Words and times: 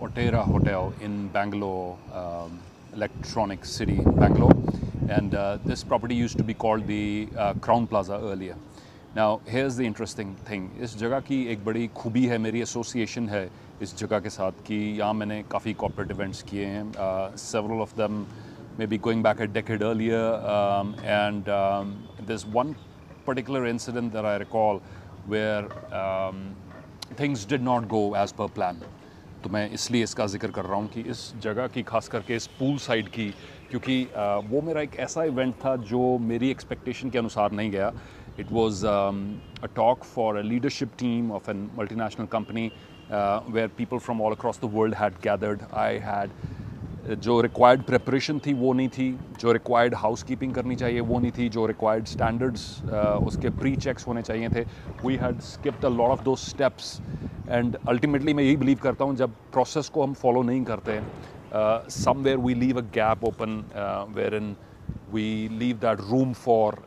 Otera 0.00 0.44
Hotel 0.44 0.92
in 1.00 1.28
Bangalore, 1.28 1.96
um, 2.12 2.58
Electronic 2.94 3.64
City, 3.64 4.00
Bangalore. 4.04 4.56
And 5.08 5.34
uh, 5.34 5.58
this 5.64 5.84
property 5.84 6.14
used 6.14 6.36
to 6.38 6.42
be 6.42 6.54
called 6.54 6.86
the 6.86 7.28
uh, 7.36 7.54
Crown 7.54 7.86
Plaza 7.86 8.18
earlier. 8.20 8.56
Now, 9.14 9.40
here's 9.46 9.76
the 9.76 9.86
interesting 9.86 10.34
thing. 10.48 10.70
इस 10.80 10.96
जगह 10.98 11.20
की 11.28 11.42
एक 11.52 11.64
बड़ी 11.64 11.86
खूबी 11.96 12.26
है 12.26 12.38
मेरी 12.38 12.62
association 12.62 13.28
है 13.28 13.48
इस 13.82 13.96
जगह 13.98 14.20
के 14.20 14.30
साथ 14.30 14.52
कि 14.66 14.74
यहाँ 14.98 15.12
मैंने 15.14 15.42
काफ़ी 15.50 15.72
कॉर्पोरेट 15.82 16.10
इवेंट्स 16.10 16.42
किए 16.50 16.66
हैं 16.66 16.92
several 17.36 17.80
of 17.86 17.94
them 18.00 18.26
maybe 18.78 18.98
going 18.98 19.22
back 19.22 19.40
a 19.40 19.46
decade 19.46 19.82
earlier 19.82 20.24
um, 20.54 20.94
and 21.04 21.48
um, 21.48 21.96
there's 22.26 22.46
one 22.58 22.74
particular 23.26 23.66
incident 23.66 24.12
that 24.12 24.26
I 24.26 24.36
recall 24.36 24.82
where 27.11 27.47
did 27.49 27.61
not 27.63 27.87
go 27.87 28.01
as 28.17 28.33
per 28.33 28.47
plan. 28.55 28.81
तो 29.43 29.49
मैं 29.49 29.69
इसलिए 29.71 30.03
इसका 30.03 30.25
ज़िक्र 30.27 30.51
कर 30.51 30.65
रहा 30.65 30.75
हूँ 30.75 30.87
कि 30.87 31.01
इस 31.01 31.21
जगह 31.41 31.67
की, 31.67 31.83
खास 31.83 32.07
करके 32.07 32.35
इस 32.35 32.47
पूल 32.59 32.77
साइड 32.77 33.07
की, 33.09 33.29
क्योंकि 33.69 34.03
वो 34.49 34.61
मेरा 34.61 34.81
एक 34.81 34.95
ऐसा 34.99 35.23
इवेंट 35.23 35.55
था 35.65 35.75
जो 35.91 36.17
मेरी 36.21 36.49
एक्सपेक्टेशन 36.51 37.09
के 37.09 37.17
अनुसार 37.17 37.51
नहीं 37.51 37.71
गया 37.71 37.91
it 38.39 38.51
was 38.51 38.85
a 38.85 39.67
talk 39.75 40.03
for 40.03 40.37
a 40.37 40.41
leadership 40.41 40.91
team 40.99 41.31
of 41.31 41.49
an 41.51 41.69
multinational 41.95 42.25
company 42.31 42.71
where 43.11 43.67
people 43.77 43.97
from 43.97 44.21
all 44.21 44.35
across 44.35 44.59
the 44.61 44.69
world 44.73 44.95
had 44.95 45.13
gathered 45.23 45.61
I 45.73 45.97
had 46.03 46.29
जो 47.15 47.39
रिक्वायर्ड 47.41 47.81
प्रेपरेशन 47.83 48.39
थी, 48.45 48.53
वो 48.53 48.73
नहीं 48.73 48.89
थी। 48.89 49.09
जो 49.39 49.51
रिक्वायर्ड 49.51 49.95
हाउस 49.95 50.23
कीपिंग 50.23 50.53
करनी 50.53 50.75
चाहिए, 50.75 50.99
वो 50.99 51.19
नहीं 51.19 51.31
थी। 51.31 51.47
जो 51.49 51.65
रिक्वायर्ड 51.65 52.05
स्टैंडर्ड्स 52.07 52.63
उसके 53.27 53.49
प्री 53.59 53.75
चेक्स 53.77 54.07
होने 54.07 54.21
चाहिए 54.21 54.49
थे। 54.49 54.65
We 55.05 55.15
had 55.15 55.39
skipped 55.41 55.85
a 55.85 55.89
lot 55.89 56.09
of 56.09 56.23
those 56.23 56.35
steps 56.37 56.99
and 57.49 57.77
ultimately 57.89 58.33
मैं 58.33 58.43
यही 58.43 58.57
बिलीव 58.57 58.79
करता 58.83 59.05
हूँ, 59.05 59.15
जब 59.15 59.35
प्रोसेस 59.53 59.89
को 59.89 60.03
हम 60.03 60.13
फॉलो 60.13 60.41
नहीं 60.43 60.63
करते 60.65 60.99
somewhere 62.23 62.37
we 62.37 62.53
leave 62.55 62.77
a 62.77 62.83
gap 62.95 63.23
open 63.25 63.63
wherein 64.35 64.55
we 65.13 65.47
leave 65.59 65.77
that 65.77 65.99
room 66.09 66.33
for 66.33 66.77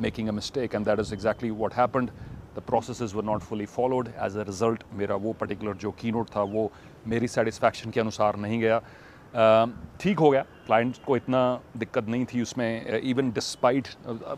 making 0.00 0.28
a 0.28 0.32
mistake 0.32 0.74
and 0.74 0.84
that 0.86 1.00
is 1.00 1.12
exactly 1.14 1.50
what 1.52 1.74
happened 1.74 2.10
the 2.56 2.62
process 2.66 3.14
were 3.14 3.24
not 3.24 3.40
fully 3.42 3.66
followed 3.66 4.08
as 4.08 4.36
a 4.36 4.42
result 4.42 4.84
मेरा 4.98 5.16
वो 5.16 5.32
particular 5.40 5.76
जो 5.76 5.90
की 6.00 6.12
note 6.12 6.30
था, 6.36 6.42
वो 6.42 6.70
मेरी 7.06 7.28
satisfaction 7.28 7.90
के 7.90 8.00
अनुसार 8.00 8.36
नहीं 8.38 8.60
गया। 8.60 8.80
ठीक 10.00 10.18
हो 10.18 10.30
गया। 10.30 10.42
क्लाइंट 10.66 10.96
को 11.06 11.16
इतना 11.16 11.40
दिक्कत 11.76 12.08
नहीं 12.08 12.24
थी 12.26 12.42
उसमें 12.42 13.00
इवन 13.00 13.30
डिस्पाइट 13.32 13.88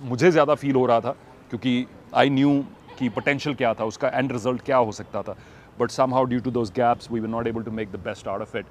मुझे 0.03 0.31
ज़्यादा 0.31 0.55
फील 0.55 0.75
हो 0.75 0.85
रहा 0.87 1.01
था, 1.01 1.11
क्योंकि 1.51 1.87
आई 2.15 2.31
न्यू 2.31 2.65
कि 2.99 3.09
पोटेंशियल 3.09 3.55
क्या 3.57 3.73
था, 3.75 3.85
उसका 3.85 4.09
एंड 4.09 4.33
रिज़ल्ट 4.33 4.63
क्या 4.63 4.77
हो 4.77 4.93
सकता 4.93 5.23
था। 5.23 5.37
But 5.81 5.91
somehow 6.15 6.25
due 6.25 6.41
to 6.41 6.51
those 6.51 6.71
gaps 6.77 7.11
we 7.13 7.21
we 7.21 7.29
not 7.29 7.47
able 7.47 7.63
to 7.63 7.71
make 7.71 7.93
the 7.93 8.01
best 8.05 8.29
out 8.29 8.41
of 8.43 8.57
it 8.57 8.67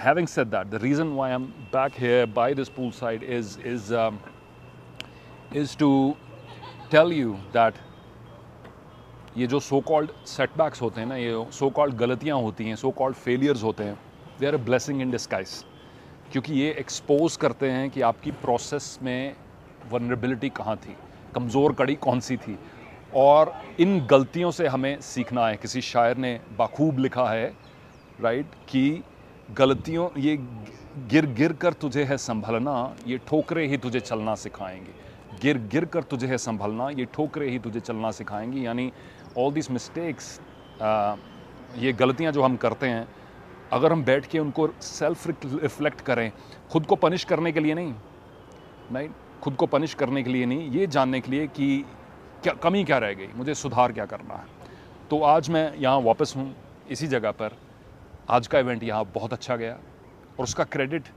having 0.00 0.26
set 0.28 0.46
that 0.46 0.66
the 0.66 0.82
reason 0.82 1.12
why 1.16 1.32
am 1.32 1.44
back 1.74 2.00
here 2.00 2.26
by 2.36 2.54
this 2.54 2.68
poolside 3.00 3.22
is 3.22 3.58
is 3.66 3.94
is 5.56 5.76
to 5.78 6.16
tell 6.90 7.12
you 7.12 7.32
that 7.54 7.74
ये 9.38 9.46
जो 9.46 9.60
so 9.60 9.80
called 9.88 10.10
setbacks 10.26 10.82
होते 10.82 11.00
हैं 11.00 11.08
ना, 11.08 11.16
ये 11.16 11.44
so 11.52 11.70
called 11.70 11.94
गलतियाँ 11.96 12.40
होती 12.42 12.64
हैं 12.64 12.76
so 12.76 12.90
called 12.92 13.16
failures 13.16 13.62
होते 13.62 13.84
हैं 13.84 13.98
they 14.40 14.46
are 14.46 14.54
a 14.54 14.58
blessing 14.58 15.00
in 15.02 15.10
डिस्काइज 15.10 15.64
क्योंकि 16.32 16.54
ये 16.54 16.70
एक्सपोज 16.80 17.36
करते 17.36 17.70
हैं 17.70 17.88
कि 17.90 18.00
आपकी 18.02 18.30
प्रोसेस 18.32 18.98
में 19.02 19.34
वनरेबिलिटी 19.92 20.48
कहाँ 20.50 20.76
थी, 20.76 20.96
कमज़ोर 21.34 21.72
कड़ी 21.72 21.94
कौन 21.96 22.20
सी 22.20 22.36
थी। 22.36 22.58
और 23.16 23.52
इन 23.80 24.00
गलतियों 24.06 24.50
से 24.50 24.66
हमें 24.66 25.00
सीखना 25.02 25.46
है। 25.48 25.56
किसी 25.56 25.80
शायर 25.82 26.16
ने 26.16 26.38
बाखूब 26.58 26.98
लिखा 26.98 27.28
है 27.30 27.52
राइट 28.20 28.54
कि 28.68 29.02
गलतियों, 29.48 30.08
ये 30.18 30.36
गिर 31.08 31.26
गिर 31.34 31.52
कर 31.52 31.72
तुझे 31.74 32.04
है 32.04 32.16
संभलना, 32.18 32.94
ये 33.06 33.18
ठोकरे 33.28 33.66
ही 33.66 33.76
तुझे 33.78 34.00
चलना 34.00 34.34
सिखाएँगे। 34.36 34.92
गिर 35.42 35.58
गिर 35.72 35.84
कर 35.84 36.02
तुझे 36.02 36.26
है 36.26 36.38
संभलना, 36.38 36.90
ये 36.90 37.04
ठोकरे 37.14 37.50
ही 37.50 37.58
तुझे 37.58 37.80
चलना 37.80 38.10
सिखाएँगी। 38.12 38.66
यानी 38.66 38.90
ऑल 39.38 39.52
दिस 39.52 39.70
मिस्टेक्स 39.70 40.38
ये 41.78 41.92
गलतियाँ 41.94 42.32
जो 42.32 42.42
हम 42.42 42.56
करते 42.56 42.86
हैं 42.86 43.06
अगर 43.72 43.92
हम 43.92 44.02
बैठ 44.04 44.26
के 44.26 44.38
उनको 44.38 44.68
सेल्फ 44.82 45.26
रिफ्लेक्ट 45.44 46.00
करें, 46.00 46.30
खुद 46.72 46.86
को 46.86 46.96
पनिश 46.96 47.24
करने 47.24 47.52
के 47.52 47.60
लिए 47.60 47.74
नहीं 47.74 47.94
नहीं 48.92 49.08
खुद 49.42 49.54
को 49.54 49.66
पनिश 49.66 49.94
करने 49.94 50.22
के 50.22 50.30
लिए 50.30 50.46
नहीं, 50.46 50.70
ये 50.70 50.86
जानने 50.86 51.20
के 51.20 51.30
लिए 51.30 51.46
कि 51.46 51.84
क्या, 52.42 52.52
कमी 52.52 52.84
क्या 52.84 52.98
रह 52.98 53.12
गई, 53.12 53.28
मुझे 53.36 53.54
सुधार 53.54 53.92
क्या 53.92 54.06
करना 54.06 54.34
है। 54.34 54.46
तो 55.10 55.20
आज 55.22 55.50
मैं 55.50 55.76
यहाँ 55.76 56.00
वापस 56.00 56.34
हूँ, 56.36 56.54
इसी 56.90 57.06
जगह 57.06 57.30
पर। 57.30 57.56
आज 58.30 58.46
का 58.46 58.58
इवेंट 58.58 58.82
यहाँ 58.84 59.04
बहुत 59.14 59.32
अच्छा 59.32 59.56
गया, 59.56 59.78
और 60.38 60.44
उसका 60.44 60.64
क्रेडिट 60.64 61.08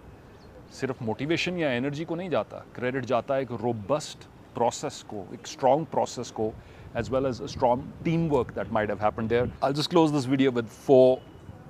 सिर्फ़ 0.73 1.03
मोटिवेशन 1.03 1.57
या 1.57 1.71
एनर्जी 1.71 2.05
को 2.05 2.15
नहीं 2.15 2.29
जाता। 2.29 2.65
क्रेडिट 2.75 3.05
जाता 3.05 3.35
है 3.35 3.41
एक 3.41 3.51
रोबस्ट 3.63 4.23
प्रोसेस 4.55 5.03
को, 5.09 5.25
एक 5.33 5.47
स्ट्रॉन्ग 5.47 5.85
प्रोसेस 5.91 6.31
को, 6.31 6.53
as 6.95 7.09
well 7.09 7.25
as 7.25 7.39
a 7.39 7.47
strong 7.51 7.83
teamwork 8.05 8.49
that 8.55 8.71
might 8.71 8.89
have 8.89 8.99
happened 8.99 9.27
there. 9.27 9.45
I'll 9.63 9.73
just 9.73 9.89
close 9.89 10.11
this 10.11 10.25
video 10.25 10.51
with 10.51 10.67
four 10.87 11.19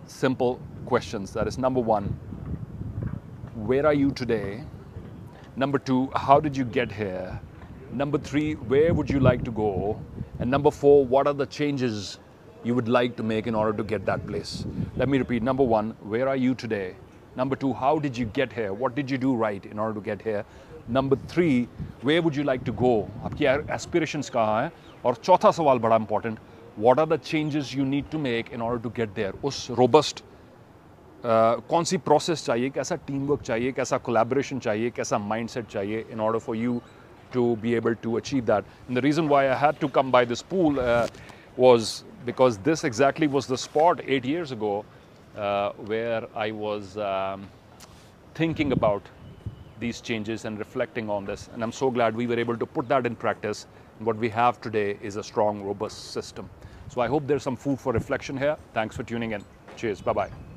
simple 0.06 0.60
questions. 0.86 1.32
That 1.32 1.46
is 1.46 1.58
number 1.58 1.80
one, 1.80 2.04
where 3.54 3.86
are 3.86 3.94
you 3.94 4.10
today? 4.10 4.64
Number 5.56 5.78
two, 5.78 6.10
how 6.14 6.40
did 6.40 6.56
you 6.56 6.64
get 6.64 6.92
here? 6.92 7.40
Number 7.92 8.18
three, 8.18 8.54
where 8.54 8.94
would 8.94 9.10
you 9.10 9.20
like 9.20 9.44
to 9.44 9.50
go? 9.50 10.00
And 10.38 10.50
number 10.50 10.70
four, 10.70 11.04
what 11.04 11.26
are 11.26 11.34
the 11.34 11.46
changes 11.46 12.18
you 12.64 12.74
would 12.74 12.88
like 12.88 13.16
to 13.16 13.22
make 13.22 13.46
in 13.46 13.54
order 13.54 13.76
to 13.76 13.82
get 13.82 14.06
that 14.06 14.26
place? 14.26 14.64
Let 14.96 15.08
me 15.08 15.18
repeat. 15.18 15.42
Number 15.42 15.64
one, 15.64 15.96
where 16.02 16.28
are 16.28 16.36
you 16.36 16.54
today? 16.54 16.94
Number 17.36 17.56
two, 17.56 17.72
how 17.72 17.98
did 17.98 18.16
you 18.16 18.26
get 18.26 18.52
here? 18.52 18.72
What 18.72 18.94
did 18.94 19.10
you 19.10 19.18
do 19.18 19.34
right 19.34 19.64
in 19.64 19.78
order 19.78 19.94
to 19.94 20.00
get 20.00 20.22
here? 20.22 20.44
Number 20.88 21.16
three, 21.28 21.68
where 22.02 22.22
would 22.22 22.36
you 22.36 22.44
like 22.44 22.64
to 22.64 22.72
go? 22.72 23.08
आपकी 23.24 23.66
aspirations 23.68 24.30
कहाँ 24.30 24.62
हैं? 24.62 24.72
और 25.04 25.14
चौथा 25.14 25.50
सवाल 25.50 25.78
बड़ा 25.78 25.98
important, 26.06 26.38
what 26.76 26.98
are 26.98 27.06
the 27.06 27.18
changes 27.18 27.74
you 27.74 27.84
need 27.84 28.10
to 28.10 28.18
make 28.18 28.52
in 28.52 28.60
order 28.60 28.78
to 28.78 28.90
get 29.00 29.14
there? 29.14 29.32
उस 29.44 29.70
robust 29.80 30.22
uh, 31.24 31.60
कौन 31.70 31.84
सी 31.84 31.96
process 32.06 32.44
चाहिए 32.46 32.70
कैसा 32.70 32.96
टीम 33.06 33.26
वर्क 33.26 33.42
चाहिए 33.42 33.72
कैसा 33.72 33.98
कोलेबोरेशन 34.08 34.58
चाहिए 34.66 34.90
कैसा 34.96 35.18
माइंडसेट 35.18 35.66
चाहिए 35.70 36.04
in 36.12 36.20
order 36.20 36.38
for 36.46 36.56
you 36.56 36.80
to 37.32 37.56
be 37.56 37.74
able 37.74 37.94
to 37.94 38.16
achieve 38.16 38.46
that. 38.46 38.64
And 38.86 38.96
the 38.96 39.02
reason 39.02 39.28
why 39.28 39.50
I 39.50 39.54
had 39.54 39.80
to 39.80 39.88
come 39.88 40.10
by 40.10 40.24
this 40.24 40.42
pool 40.42 40.80
uh, 40.80 41.08
was 41.56 42.04
because 42.24 42.58
this 42.58 42.84
exactly 42.84 43.26
was 43.26 43.46
the 43.46 43.58
spot 43.58 44.00
eight 44.04 44.24
years 44.24 44.52
ago 44.52 44.84
uh, 45.36 45.72
where 45.72 46.26
I 46.34 46.50
was 46.50 46.96
um, 46.98 47.48
thinking 48.34 48.72
about 48.72 49.02
these 49.83 49.99
changes 49.99 50.45
and 50.45 50.57
reflecting 50.57 51.09
on 51.09 51.25
this. 51.25 51.49
And 51.53 51.61
I'm 51.61 51.73
so 51.73 51.91
glad 51.91 52.15
we 52.15 52.25
were 52.25 52.39
able 52.39 52.57
to 52.57 52.65
put 52.65 52.87
that 52.87 53.05
in 53.05 53.17
practice. 53.17 53.67
And 53.97 54.07
what 54.07 54.15
we 54.15 54.29
have 54.29 54.61
today 54.61 54.97
is 55.01 55.17
a 55.17 55.23
strong, 55.23 55.61
robust 55.61 56.13
system. 56.13 56.49
So 56.87 57.01
I 57.01 57.07
hope 57.07 57.27
there's 57.27 57.43
some 57.43 57.57
food 57.57 57.79
for 57.79 57.91
reflection 57.91 58.37
here. 58.37 58.57
Thanks 58.73 58.95
for 58.95 59.03
tuning 59.03 59.33
in. 59.33 59.43
Cheers. 59.75 60.01
Bye 60.01 60.13
bye. 60.13 60.52